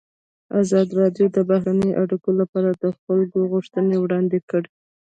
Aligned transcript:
ازادي 0.61 0.93
راډیو 1.01 1.25
د 1.35 1.37
بهرنۍ 1.49 1.91
اړیکې 2.01 2.31
لپاره 2.41 2.69
د 2.71 2.83
خلکو 2.99 3.37
غوښتنې 3.51 3.95
وړاندې 3.99 4.37
کړي. 4.49 4.69